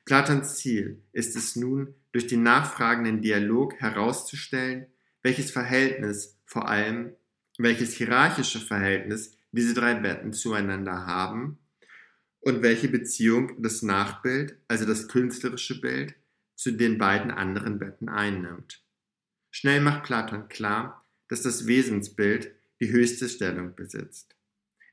Platons 0.06 0.58
Ziel 0.58 1.02
ist 1.12 1.36
es 1.36 1.56
nun, 1.56 1.94
durch 2.14 2.28
den 2.28 2.44
nachfragenden 2.44 3.22
Dialog 3.22 3.76
herauszustellen, 3.80 4.88
welches 5.22 5.52
Verhältnis 5.52 6.38
vor 6.46 6.70
allem, 6.70 7.14
welches 7.58 7.94
hierarchische 7.94 8.60
Verhältnis 8.60 9.38
diese 9.52 9.74
drei 9.74 9.96
Betten 9.96 10.34
zueinander 10.34 11.06
haben 11.06 11.58
und 12.40 12.62
welche 12.62 12.88
Beziehung 12.88 13.62
das 13.62 13.82
Nachbild, 13.82 14.58
also 14.68 14.86
das 14.86 15.08
künstlerische 15.08 15.82
Bild, 15.82 16.16
zu 16.56 16.72
den 16.72 16.98
beiden 16.98 17.32
anderen 17.32 17.78
Betten 17.78 18.10
einnimmt. 18.10 18.82
Schnell 19.52 19.82
macht 19.82 20.04
Platon 20.04 20.48
klar, 20.48 21.06
dass 21.28 21.42
das 21.42 21.68
Wesensbild 21.68 22.56
die 22.80 22.90
höchste 22.90 23.30
Stellung 23.30 23.76
besitzt. 23.76 24.36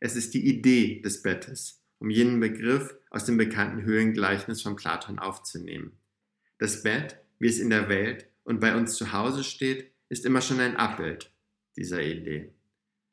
Es 0.01 0.17
ist 0.17 0.35
die 0.35 0.47
Idee 0.47 1.01
des 1.01 1.23
Bettes, 1.23 1.83
um 1.99 2.11
jenen 2.11 2.41
Begriff 2.41 2.95
aus 3.11 3.25
dem 3.25 3.37
bekannten 3.37 3.83
Höhlengleichnis 3.83 4.63
von 4.63 4.77
Platon 4.77 5.19
aufzunehmen. 5.19 5.99
Das 6.59 6.83
Bett, 6.83 7.19
wie 7.39 7.49
es 7.49 7.59
in 7.59 7.71
der 7.71 7.89
Welt 7.89 8.29
und 8.45 8.61
bei 8.61 8.77
uns 8.77 8.97
zu 8.97 9.13
Hause 9.13 9.45
steht, 9.45 9.91
ist 10.09 10.27
immer 10.27 10.41
schon 10.41 10.61
ein 10.61 10.77
Abbild 10.77 11.33
dieser 11.77 12.03
Idee. 12.03 12.53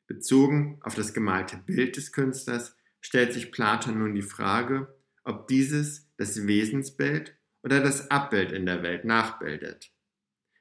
Bezogen 0.06 0.78
auf 0.82 0.94
das 0.94 1.14
gemalte 1.14 1.56
Bild 1.56 1.96
des 1.96 2.12
Künstlers 2.12 2.76
stellt 3.00 3.32
sich 3.32 3.50
Platon 3.50 3.98
nun 3.98 4.14
die 4.14 4.22
Frage, 4.22 4.94
ob 5.24 5.48
dieses 5.48 6.06
das 6.16 6.46
Wesensbild 6.46 7.34
oder 7.62 7.80
das 7.80 8.10
Abbild 8.10 8.52
in 8.52 8.66
der 8.66 8.82
Welt 8.82 9.04
nachbildet. 9.04 9.90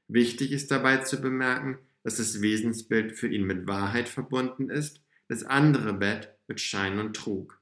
Wichtig 0.08 0.52
ist 0.52 0.72
dabei 0.72 0.98
zu 0.98 1.22
bemerken, 1.22 1.80
dass 2.04 2.18
das 2.18 2.42
Wesensbild 2.42 3.18
für 3.18 3.28
ihn 3.28 3.44
mit 3.44 3.68
Wahrheit 3.68 4.10
verbunden 4.10 4.70
ist, 4.70 5.02
das 5.28 5.44
andere 5.44 5.94
Bett 5.94 6.36
mit 6.48 6.60
Schein 6.60 7.00
und 7.00 7.16
Trug. 7.16 7.62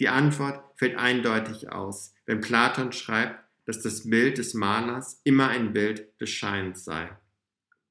Die 0.00 0.08
Antwort 0.08 0.62
fällt 0.78 0.96
eindeutig 0.96 1.70
aus, 1.70 2.14
wenn 2.26 2.40
Platon 2.40 2.92
schreibt, 2.92 3.42
dass 3.64 3.82
das 3.82 4.08
Bild 4.08 4.38
des 4.38 4.54
Malers 4.54 5.20
immer 5.24 5.48
ein 5.48 5.72
Bild 5.72 6.20
des 6.20 6.30
Scheins 6.30 6.84
sei. 6.84 7.16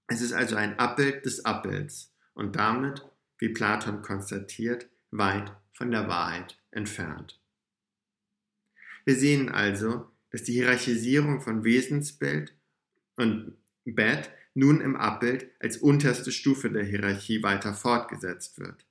Es 0.08 0.22
ist 0.22 0.34
also 0.34 0.56
ein 0.56 0.78
Abbild 0.78 1.26
des 1.26 1.46
Abbilds 1.46 2.14
und 2.34 2.56
damit, 2.56 3.04
wie 3.40 3.50
Platon 3.50 4.02
konstatiert, 4.02 4.90
weit 5.12 5.52
von 5.74 5.92
der 5.92 6.08
Wahrheit 6.08 6.58
entfernt. 6.72 7.40
Wir 9.04 9.16
sehen 9.16 9.50
also, 9.50 10.10
dass 10.32 10.44
die 10.44 10.54
Hierarchisierung 10.54 11.42
von 11.42 11.64
Wesensbild 11.64 12.54
und 13.16 13.58
Bett 13.86 14.32
nun 14.56 14.82
im 14.82 14.96
Abbild 14.96 15.52
als 15.60 15.78
unterste 15.78 16.32
Stufe 16.32 16.72
der 16.72 16.84
Hierarchie 16.84 17.44
weiter 17.44 17.74
fortgesetzt 17.74 18.58
wird. 18.60 18.86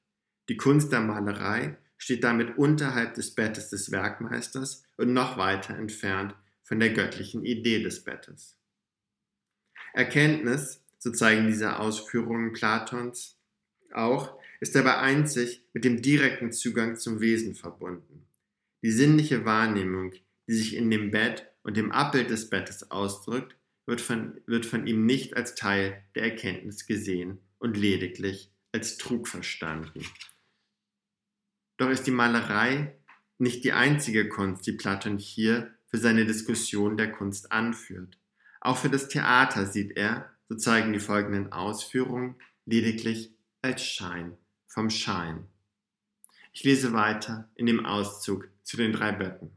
Die 0.48 0.56
Kunst 0.56 0.92
der 0.92 1.00
Malerei 1.00 1.76
steht 1.96 2.22
damit 2.22 2.58
unterhalb 2.58 3.14
des 3.14 3.34
Bettes 3.34 3.70
des 3.70 3.90
Werkmeisters 3.90 4.84
und 4.98 5.12
noch 5.12 5.38
weiter 5.38 5.74
entfernt 5.76 6.34
von 6.62 6.78
der 6.78 6.90
göttlichen 6.90 7.44
Idee 7.44 7.82
des 7.82 8.04
Bettes. 8.04 8.58
Erkenntnis, 9.94 10.82
so 10.98 11.10
zeigen 11.10 11.46
diese 11.46 11.78
Ausführungen 11.78 12.52
Platons 12.52 13.38
auch, 13.92 14.38
ist 14.60 14.74
dabei 14.74 14.98
einzig 14.98 15.64
mit 15.72 15.84
dem 15.84 16.02
direkten 16.02 16.52
Zugang 16.52 16.96
zum 16.96 17.20
Wesen 17.20 17.54
verbunden. 17.54 18.26
Die 18.82 18.90
sinnliche 18.90 19.44
Wahrnehmung, 19.44 20.12
die 20.46 20.54
sich 20.54 20.76
in 20.76 20.90
dem 20.90 21.10
Bett 21.10 21.50
und 21.62 21.76
dem 21.76 21.90
Abbild 21.90 22.28
des 22.28 22.50
Bettes 22.50 22.90
ausdrückt, 22.90 23.56
wird 23.86 24.00
von, 24.00 24.40
wird 24.46 24.66
von 24.66 24.86
ihm 24.86 25.06
nicht 25.06 25.36
als 25.36 25.54
Teil 25.54 26.02
der 26.14 26.24
Erkenntnis 26.24 26.86
gesehen 26.86 27.38
und 27.58 27.76
lediglich 27.76 28.50
als 28.72 28.96
Trug 28.96 29.28
verstanden. 29.28 30.04
Doch 31.76 31.90
ist 31.90 32.06
die 32.06 32.12
Malerei 32.12 32.96
nicht 33.38 33.64
die 33.64 33.72
einzige 33.72 34.28
Kunst, 34.28 34.66
die 34.66 34.72
Platon 34.72 35.18
hier 35.18 35.74
für 35.86 35.98
seine 35.98 36.24
Diskussion 36.24 36.96
der 36.96 37.12
Kunst 37.12 37.52
anführt. 37.52 38.18
Auch 38.60 38.78
für 38.78 38.90
das 38.90 39.08
Theater 39.08 39.66
sieht 39.66 39.96
er, 39.96 40.30
so 40.48 40.56
zeigen 40.56 40.92
die 40.92 41.00
folgenden 41.00 41.52
Ausführungen, 41.52 42.36
lediglich 42.64 43.34
als 43.62 43.84
Schein 43.84 44.36
vom 44.66 44.90
Schein. 44.90 45.46
Ich 46.52 46.64
lese 46.64 46.92
weiter 46.92 47.50
in 47.54 47.66
dem 47.66 47.84
Auszug 47.84 48.48
zu 48.62 48.76
den 48.76 48.92
drei 48.92 49.12
Böcken. 49.12 49.50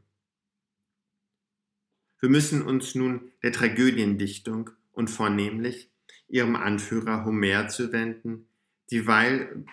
Wir 2.20 2.28
müssen 2.28 2.62
uns 2.62 2.94
nun 2.94 3.30
der 3.42 3.52
Tragödiendichtung 3.52 4.70
und 4.92 5.08
vornehmlich 5.08 5.90
ihrem 6.28 6.56
Anführer 6.56 7.24
Homer 7.24 7.68
zuwenden, 7.68 8.46
dieweil 8.90 9.64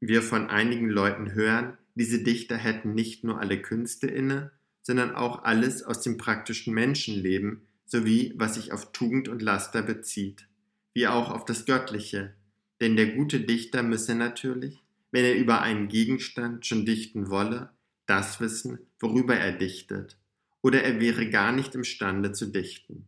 wir 0.00 0.22
von 0.22 0.48
einigen 0.48 0.88
Leuten 0.88 1.32
hören, 1.32 1.78
diese 1.94 2.22
Dichter 2.22 2.56
hätten 2.56 2.94
nicht 2.94 3.24
nur 3.24 3.40
alle 3.40 3.62
Künste 3.62 4.08
inne, 4.08 4.50
sondern 4.82 5.14
auch 5.14 5.44
alles 5.44 5.82
aus 5.82 6.02
dem 6.02 6.18
praktischen 6.18 6.74
Menschenleben 6.74 7.62
sowie 7.86 8.34
was 8.36 8.56
sich 8.56 8.72
auf 8.72 8.92
Tugend 8.92 9.28
und 9.28 9.40
Laster 9.40 9.82
bezieht, 9.82 10.48
wie 10.94 11.06
auch 11.06 11.30
auf 11.30 11.44
das 11.44 11.64
Göttliche, 11.64 12.34
denn 12.80 12.96
der 12.96 13.14
gute 13.14 13.40
Dichter 13.40 13.82
müsse 13.82 14.14
natürlich, 14.14 14.82
wenn 15.10 15.24
er 15.24 15.36
über 15.36 15.62
einen 15.62 15.88
Gegenstand 15.88 16.66
schon 16.66 16.84
dichten 16.84 17.30
wolle, 17.30 17.70
das 18.06 18.40
wissen, 18.40 18.78
worüber 18.98 19.36
er 19.36 19.52
dichtet, 19.52 20.18
oder 20.64 20.82
er 20.82 20.98
wäre 20.98 21.28
gar 21.28 21.52
nicht 21.52 21.74
imstande 21.74 22.32
zu 22.32 22.46
dichten. 22.46 23.06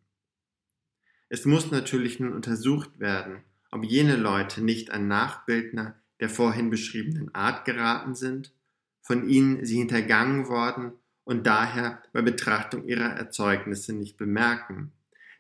Es 1.31 1.47
muss 1.47 1.71
natürlich 1.71 2.21
nun 2.21 2.35
untersucht 2.35 3.01
werden, 3.01 3.45
ob 3.71 3.83
jene 3.83 4.17
Leute 4.17 4.63
nicht 4.63 4.91
an 4.91 5.09
Nachbildner 5.09 5.99
der 6.21 6.29
vorhin 6.29 6.69
beschriebenen 6.69 7.35
Art 7.35 7.65
geraten 7.65 8.15
sind, 8.15 8.53
von 9.01 9.27
ihnen 9.27 9.65
sie 9.65 9.79
hintergangen 9.79 10.49
worden 10.49 10.93
und 11.25 11.47
daher 11.47 12.03
bei 12.13 12.21
Betrachtung 12.21 12.87
ihrer 12.87 13.17
Erzeugnisse 13.17 13.95
nicht 13.95 14.19
bemerken, 14.19 14.93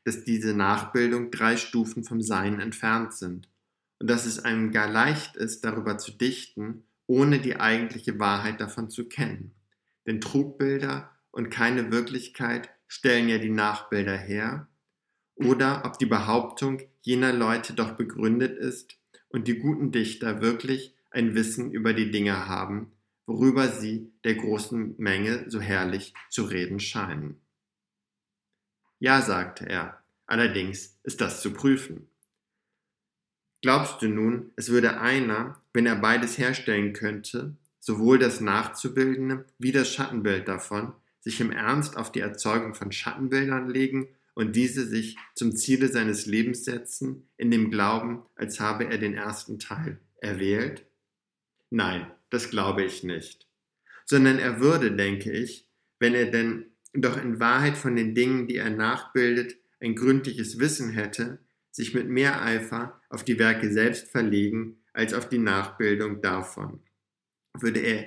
dass 0.05 0.25
diese 0.25 0.55
Nachbildung 0.55 1.31
drei 1.31 1.59
Stufen 1.59 2.03
vom 2.03 2.23
Sein 2.23 2.61
entfernt 2.61 3.13
sind 3.13 3.51
und 3.99 4.09
dass 4.09 4.25
es 4.25 4.39
einem 4.39 4.73
gar 4.73 4.91
leicht 4.91 5.37
ist, 5.37 5.67
darüber 5.67 5.99
zu 5.99 6.13
dichten, 6.13 6.85
ohne 7.07 7.41
die 7.41 7.61
eigentliche 7.61 8.19
Wahrheit 8.19 8.59
davon 8.59 8.89
zu 8.89 9.07
kennen. 9.07 9.55
Denn 10.07 10.23
Trugbilder 10.23 11.16
und 11.37 11.51
keine 11.51 11.93
Wirklichkeit 11.93 12.71
stellen 12.89 13.29
ja 13.29 13.37
die 13.37 13.51
Nachbilder 13.51 14.17
her, 14.17 14.69
oder 15.35 15.85
ob 15.85 15.99
die 15.99 16.07
Behauptung 16.07 16.81
jener 17.03 17.31
Leute 17.35 17.75
doch 17.75 17.93
begründet 17.93 18.57
ist 18.57 18.99
und 19.29 19.47
die 19.47 19.59
guten 19.59 19.93
Dichter 19.93 20.41
wirklich 20.41 20.95
ein 21.11 21.35
Wissen 21.35 21.71
über 21.71 21.93
die 21.93 22.11
Dinge 22.11 22.49
haben, 22.49 22.91
worüber 23.27 23.69
sie 23.69 24.11
der 24.25 24.37
großen 24.37 24.95
Menge 24.97 25.45
so 25.51 25.61
herrlich 25.61 26.15
zu 26.31 26.45
reden 26.45 26.81
scheinen. 26.81 27.39
Ja, 28.99 29.21
sagte 29.21 29.69
er, 29.69 30.03
allerdings 30.25 30.99
ist 31.03 31.21
das 31.21 31.43
zu 31.43 31.53
prüfen. 31.53 32.09
Glaubst 33.61 34.01
du 34.01 34.09
nun, 34.09 34.53
es 34.57 34.71
würde 34.71 35.01
einer, 35.01 35.61
wenn 35.75 35.85
er 35.85 35.97
beides 35.97 36.39
herstellen 36.39 36.95
könnte, 36.95 37.55
sowohl 37.79 38.19
das 38.19 38.41
nachzubildende 38.41 39.45
wie 39.59 39.73
das 39.73 39.93
Schattenbild 39.93 40.49
davon, 40.49 40.95
sich 41.27 41.41
im 41.41 41.51
Ernst 41.51 41.97
auf 41.97 42.13
die 42.13 42.21
Erzeugung 42.21 42.75
von 42.75 42.93
Schattenbildern 42.93 43.69
legen 43.69 44.07
und 44.35 44.55
diese 44.55 44.87
sich 44.87 45.17
zum 45.35 45.57
Ziele 45.57 45.89
seines 45.89 46.27
Lebens 46.27 46.65
setzen, 46.65 47.29
in 47.37 47.51
dem 47.51 47.69
Glauben, 47.69 48.23
als 48.37 48.61
habe 48.61 48.85
er 48.85 48.97
den 48.97 49.15
ersten 49.15 49.59
Teil 49.59 49.99
erwählt? 50.21 50.87
Nein, 51.69 52.09
das 52.31 52.49
glaube 52.49 52.85
ich 52.85 53.03
nicht. 53.03 53.49
Sondern 54.05 54.39
er 54.39 54.61
würde, 54.61 54.93
denke 54.93 55.33
ich, 55.33 55.69
wenn 55.99 56.15
er 56.15 56.31
denn 56.31 56.67
doch 56.93 57.21
in 57.21 57.41
Wahrheit 57.41 57.77
von 57.77 57.97
den 57.97 58.15
Dingen, 58.15 58.47
die 58.47 58.59
er 58.59 58.71
nachbildet, 58.71 59.57
ein 59.81 59.97
gründliches 59.97 60.61
Wissen 60.61 60.91
hätte, 60.91 61.41
sich 61.73 61.93
mit 61.93 62.09
mehr 62.09 62.41
Eifer 62.41 63.03
auf 63.11 63.25
die 63.25 63.41
Werke 63.41 63.73
selbst 63.73 64.13
verlegen 64.13 64.79
als 64.93 65.13
auf 65.13 65.29
die 65.29 65.39
Nachbildung 65.39 66.23
davon. 66.23 66.85
Würde 67.53 67.81
er 67.81 68.07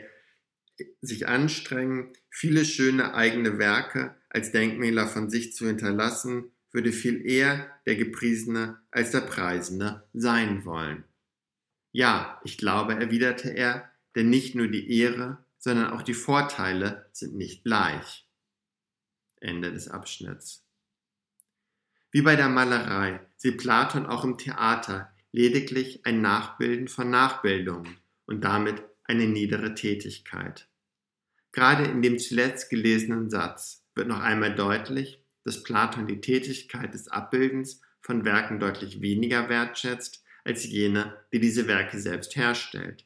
sich 1.01 1.27
anstrengen, 1.27 2.13
viele 2.29 2.65
schöne 2.65 3.13
eigene 3.13 3.57
Werke 3.57 4.15
als 4.29 4.51
Denkmäler 4.51 5.07
von 5.07 5.29
sich 5.29 5.53
zu 5.53 5.67
hinterlassen, 5.67 6.51
würde 6.71 6.91
viel 6.91 7.25
eher 7.25 7.69
der 7.85 7.95
Gepriesene 7.95 8.79
als 8.91 9.11
der 9.11 9.21
Preisende 9.21 10.07
sein 10.13 10.65
wollen. 10.65 11.03
Ja, 11.91 12.39
ich 12.43 12.57
glaube, 12.57 12.93
erwiderte 12.93 13.49
er, 13.49 13.89
denn 14.15 14.29
nicht 14.29 14.55
nur 14.55 14.67
die 14.67 14.99
Ehre, 14.99 15.43
sondern 15.57 15.91
auch 15.91 16.03
die 16.03 16.13
Vorteile 16.13 17.09
sind 17.11 17.35
nicht 17.35 17.63
gleich. 17.63 18.27
Ende 19.41 19.71
des 19.71 19.87
Abschnitts. 19.87 20.63
Wie 22.11 22.21
bei 22.21 22.35
der 22.35 22.49
Malerei 22.49 23.19
sieht 23.37 23.57
Platon 23.57 24.05
auch 24.05 24.23
im 24.23 24.37
Theater 24.37 25.13
lediglich 25.31 26.05
ein 26.05 26.21
Nachbilden 26.21 26.87
von 26.87 27.09
Nachbildungen 27.09 27.97
und 28.25 28.43
damit 28.43 28.83
eine 29.03 29.27
niedere 29.27 29.75
Tätigkeit. 29.75 30.68
Gerade 31.51 31.85
in 31.85 32.01
dem 32.01 32.19
zuletzt 32.19 32.69
gelesenen 32.69 33.29
Satz 33.29 33.83
wird 33.95 34.07
noch 34.07 34.21
einmal 34.21 34.55
deutlich, 34.55 35.23
dass 35.43 35.63
Platon 35.63 36.07
die 36.07 36.21
Tätigkeit 36.21 36.93
des 36.93 37.07
Abbildens 37.07 37.81
von 38.01 38.25
Werken 38.25 38.59
deutlich 38.59 39.01
weniger 39.01 39.49
wertschätzt 39.49 40.23
als 40.43 40.65
jene, 40.65 41.17
die 41.33 41.39
diese 41.39 41.67
Werke 41.67 41.99
selbst 41.99 42.35
herstellt. 42.35 43.05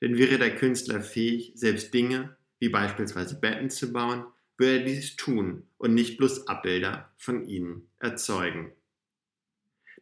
Denn 0.00 0.18
wäre 0.18 0.38
der 0.38 0.54
Künstler 0.56 1.00
fähig, 1.00 1.52
selbst 1.54 1.94
Dinge, 1.94 2.36
wie 2.58 2.68
beispielsweise 2.68 3.38
Betten 3.40 3.70
zu 3.70 3.92
bauen, 3.92 4.26
würde 4.58 4.78
er 4.78 4.84
dies 4.84 5.16
tun 5.16 5.64
und 5.78 5.94
nicht 5.94 6.18
bloß 6.18 6.48
Abbilder 6.48 7.12
von 7.16 7.46
ihnen 7.46 7.88
erzeugen. 7.98 8.72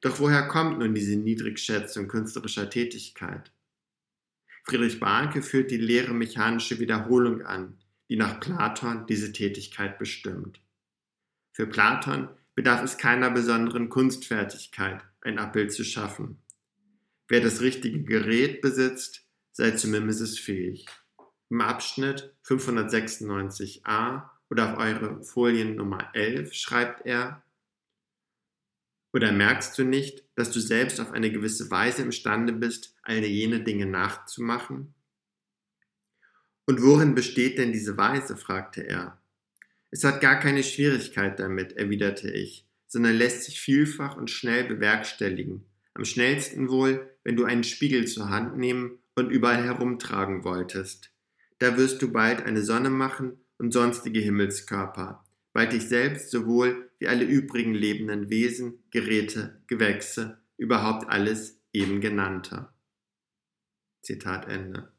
Doch 0.01 0.21
woher 0.21 0.49
kommt 0.49 0.79
nun 0.79 0.95
diese 0.95 1.17
Niedrigschätzung 1.17 2.09
künstlerischer 2.09 2.69
Tätigkeit? 2.71 3.53
Friedrich 4.65 4.99
Barke 4.99 5.43
führt 5.43 5.71
die 5.71 5.79
leere 5.79 6.15
mechanische 6.15 6.79
Wiederholung 6.81 7.43
an, 7.43 7.79
die 8.09 8.17
nach 8.17 8.41
Platon 8.41 9.07
diese 9.07 9.33
Tätigkeit 9.33 9.99
bestimmt. 9.99 10.61
Für 11.53 11.67
Platon 11.67 12.29
bedarf 12.55 12.83
es 12.83 12.97
keiner 12.99 13.31
besonderen 13.31 13.91
Kunstfertigkeit, 13.91 15.03
ein 15.21 15.39
Abbild 15.39 15.73
zu 15.73 15.85
schaffen. 15.85 16.39
Wer 17.29 17.41
das 17.41 17.61
richtige 17.61 18.03
Gerät 18.03 18.61
besitzt, 18.61 19.27
sei 19.53 19.73
zu 19.73 19.89
Mimesis 19.89 20.39
fähig. 20.39 20.87
Im 21.51 21.61
Abschnitt 21.61 22.35
596a 22.45 24.23
oder 24.51 24.73
auf 24.73 24.79
eure 24.79 25.23
Folien 25.23 25.77
Nummer 25.77 26.11
11 26.15 26.55
schreibt 26.55 27.07
er, 27.07 27.44
oder 29.15 29.31
merkst 29.31 29.79
du 29.79 29.85
nicht, 29.85 30.25
dass 30.35 30.51
du 30.51 30.59
selbst 30.59 31.01
auf 31.01 31.13
eine 31.13 31.31
gewisse 31.31 31.71
Weise 31.71 32.03
imstande 32.03 32.53
bist, 32.53 32.97
all 33.03 33.25
jene 33.25 33.63
Dinge 33.63 33.87
nachzumachen? 33.87 34.93
Und 36.67 36.83
worin 36.83 37.15
besteht 37.15 37.59
denn 37.59 37.73
diese 37.73 37.97
Weise? 37.97 38.37
fragte 38.37 38.83
er. 38.83 39.21
Es 39.93 40.03
hat 40.03 40.21
gar 40.21 40.41
keine 40.41 40.65
Schwierigkeit 40.65 41.39
damit, 41.39 41.75
erwiderte 41.75 42.29
ich, 42.29 42.67
sondern 42.89 43.15
lässt 43.15 43.45
sich 43.45 43.61
vielfach 43.61 44.17
und 44.17 44.31
schnell 44.31 44.65
bewerkstelligen. 44.65 45.65
Am 45.95 46.05
schnellsten 46.05 46.69
wohl, 46.69 47.09
wenn 47.23 47.37
du 47.37 47.45
einen 47.45 47.63
Spiegel 47.63 48.09
zur 48.09 48.31
Hand 48.31 48.59
nehmen 48.59 48.99
und 49.15 49.31
überall 49.31 49.63
herumtragen 49.63 50.43
wolltest. 50.43 51.13
Da 51.61 51.77
wirst 51.77 52.03
du 52.03 52.11
bald 52.11 52.43
eine 52.43 52.65
Sonne 52.65 52.91
machen 52.91 53.39
und 53.59 53.73
sonstige 53.73 54.19
Himmelskörper, 54.19 55.24
bald 55.55 55.73
dich 55.73 55.89
selbst 55.89 56.31
sowohl 56.31 56.91
wie 56.99 57.09
alle 57.09 57.25
übrigen 57.25 57.73
lebenden 57.73 58.29
Wesen, 58.29 58.83
Geräte, 58.91 59.63
Gewächse, 59.67 60.39
überhaupt 60.59 61.09
alles 61.09 61.59
eben 61.73 62.03
genannter. 62.03 62.75
Zitat 64.03 64.49
Ende. 64.49 64.93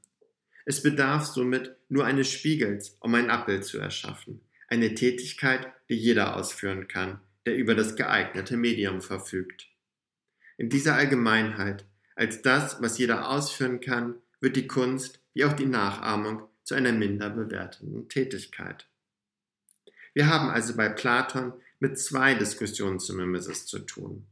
Es 0.65 0.81
bedarf 0.81 1.25
somit 1.25 1.75
nur 1.89 2.05
eines 2.05 2.31
Spiegels, 2.31 2.97
um 3.01 3.13
ein 3.13 3.29
Abbild 3.29 3.65
zu 3.65 3.77
erschaffen, 3.77 4.41
eine 4.67 4.95
Tätigkeit, 4.95 5.71
die 5.89 5.95
jeder 5.95 6.35
ausführen 6.35 6.87
kann, 6.87 7.19
der 7.45 7.55
über 7.55 7.75
das 7.75 7.95
geeignete 7.95 8.57
Medium 8.57 9.01
verfügt. 9.01 9.67
In 10.57 10.69
dieser 10.69 10.95
Allgemeinheit, 10.95 11.85
als 12.15 12.41
das, 12.41 12.81
was 12.81 12.97
jeder 12.97 13.29
ausführen 13.29 13.81
kann, 13.81 14.15
wird 14.39 14.55
die 14.55 14.67
Kunst 14.67 15.21
wie 15.33 15.43
auch 15.43 15.53
die 15.53 15.65
Nachahmung 15.65 16.47
zu 16.63 16.75
einer 16.75 16.93
minder 16.93 17.29
bewertenden 17.29 18.09
Tätigkeit. 18.09 18.87
Wir 20.15 20.27
haben 20.27 20.49
also 20.49 20.77
bei 20.77 20.87
Platon 20.87 21.51
mit 21.79 21.99
zwei 21.99 22.35
Diskussionen 22.35 23.01
zum 23.01 23.17
Mimesis 23.17 23.65
zu 23.65 23.79
tun. 23.79 24.25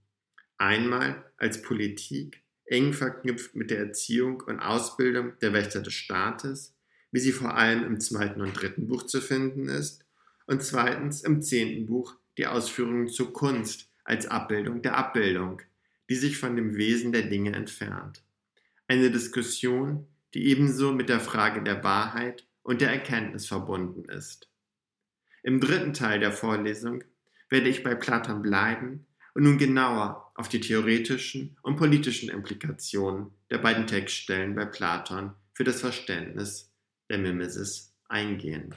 Einmal 0.57 1.29
als 1.35 1.61
Politik, 1.61 2.41
eng 2.63 2.93
verknüpft 2.93 3.53
mit 3.53 3.69
der 3.69 3.79
Erziehung 3.79 4.41
und 4.47 4.61
Ausbildung 4.61 5.33
der 5.41 5.51
Wächter 5.51 5.81
des 5.81 5.93
Staates, 5.93 6.73
wie 7.11 7.19
sie 7.19 7.33
vor 7.33 7.57
allem 7.57 7.83
im 7.83 7.99
zweiten 7.99 8.39
und 8.39 8.53
dritten 8.53 8.87
Buch 8.87 9.03
zu 9.03 9.19
finden 9.19 9.67
ist, 9.67 10.05
und 10.45 10.63
zweitens 10.63 11.21
im 11.21 11.41
zehnten 11.41 11.85
Buch 11.85 12.15
die 12.37 12.47
Ausführungen 12.47 13.09
zur 13.09 13.33
Kunst 13.33 13.89
als 14.05 14.25
Abbildung 14.25 14.81
der 14.81 14.95
Abbildung, 14.95 15.61
die 16.09 16.15
sich 16.15 16.37
von 16.37 16.55
dem 16.55 16.77
Wesen 16.77 17.11
der 17.11 17.23
Dinge 17.23 17.51
entfernt. 17.51 18.23
Eine 18.87 19.11
Diskussion, 19.11 20.07
die 20.33 20.47
ebenso 20.47 20.93
mit 20.93 21.09
der 21.09 21.19
Frage 21.19 21.61
der 21.61 21.83
Wahrheit 21.83 22.47
und 22.61 22.79
der 22.79 22.91
Erkenntnis 22.91 23.47
verbunden 23.47 24.05
ist. 24.05 24.49
Im 25.43 25.59
dritten 25.59 25.93
Teil 25.93 26.21
der 26.21 26.31
Vorlesung 26.31 27.03
werde 27.49 27.67
ich 27.67 27.83
bei 27.83 27.95
Platon 27.95 28.41
bleiben 28.41 29.05
und 29.33 29.43
nun 29.43 29.57
genauer 29.57 30.31
auf 30.35 30.47
die 30.47 30.61
theoretischen 30.61 31.57
und 31.61 31.75
politischen 31.75 32.29
Implikationen 32.29 33.31
der 33.49 33.57
beiden 33.57 33.85
Textstellen 33.85 34.55
bei 34.55 34.65
Platon 34.65 35.33
für 35.53 35.65
das 35.65 35.81
Verständnis 35.81 36.71
der 37.09 37.17
Mimesis 37.17 37.93
eingehen. 38.07 38.73